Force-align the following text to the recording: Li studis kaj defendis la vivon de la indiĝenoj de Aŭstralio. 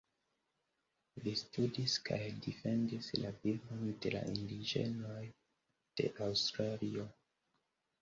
Li 1.27 1.33
studis 1.41 1.97
kaj 2.07 2.19
defendis 2.47 3.11
la 3.19 3.35
vivon 3.45 3.87
de 4.09 4.15
la 4.19 4.25
indiĝenoj 4.35 5.23
de 5.27 6.13
Aŭstralio. 6.33 7.11